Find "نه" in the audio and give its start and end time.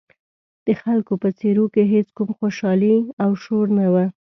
3.77-3.87